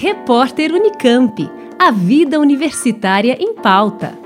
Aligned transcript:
Repórter 0.00 0.72
Unicamp. 0.72 1.50
A 1.76 1.90
vida 1.90 2.38
universitária 2.38 3.36
em 3.40 3.52
pauta. 3.52 4.16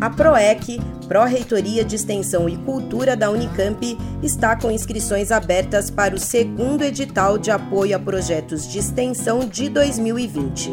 A 0.00 0.08
PROEC, 0.08 0.80
Pró-Reitoria 1.06 1.84
de 1.84 1.96
Extensão 1.96 2.48
e 2.48 2.56
Cultura 2.56 3.14
da 3.14 3.30
Unicamp, 3.30 3.98
está 4.22 4.56
com 4.56 4.70
inscrições 4.70 5.30
abertas 5.30 5.90
para 5.90 6.14
o 6.14 6.18
segundo 6.18 6.82
edital 6.82 7.36
de 7.36 7.50
apoio 7.50 7.94
a 7.94 7.98
projetos 7.98 8.66
de 8.66 8.78
extensão 8.78 9.40
de 9.40 9.68
2020. 9.68 10.70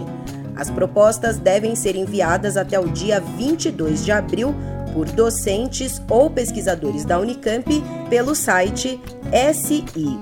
As 0.58 0.70
propostas 0.71 1.38
devem 1.38 1.76
ser 1.76 1.96
enviadas 1.96 2.57
até 2.57 2.80
o 2.80 2.88
dia 2.88 3.21
22 3.21 4.04
de 4.04 4.11
abril 4.11 4.56
por 4.93 5.06
docentes 5.06 6.02
ou 6.10 6.32
pesquisadores 6.32 7.06
da 7.06 7.20
Unicamp 7.20 7.70
pelo 8.10 8.34
site 8.34 9.00
sige.unicamp.br. 9.54 10.15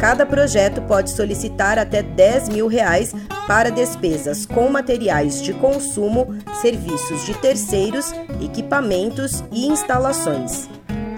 Cada 0.00 0.26
projeto 0.26 0.82
pode 0.82 1.10
solicitar 1.10 1.78
até 1.78 2.02
10 2.02 2.48
mil 2.48 2.66
reais 2.66 3.14
para 3.46 3.70
despesas 3.70 4.44
com 4.44 4.68
materiais 4.68 5.40
de 5.40 5.52
consumo, 5.52 6.34
serviços 6.60 7.24
de 7.24 7.34
terceiros, 7.34 8.12
equipamentos 8.40 9.44
e 9.52 9.68
instalações. 9.68 10.71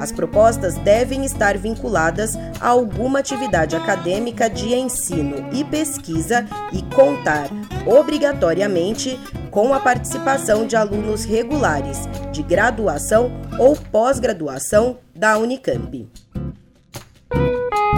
As 0.05 0.13
propostas 0.13 0.75
devem 0.75 1.25
estar 1.25 1.57
vinculadas 1.57 2.37
a 2.61 2.69
alguma 2.69 3.21
atividade 3.21 3.75
acadêmica 3.75 4.51
de 4.51 4.75
ensino 4.75 5.49
e 5.51 5.65
pesquisa 5.65 6.45
e 6.75 6.83
contar, 6.95 7.49
obrigatoriamente, 7.87 9.19
com 9.51 9.73
a 9.73 9.81
participação 9.81 10.67
de 10.67 10.77
alunos 10.77 11.25
regulares 11.25 12.01
de 12.31 12.43
graduação 12.43 13.33
ou 13.59 13.75
pós-graduação 13.75 14.99
da 15.17 15.39
Unicamp. 15.39 16.07